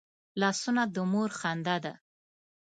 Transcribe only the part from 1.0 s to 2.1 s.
مور خندا ده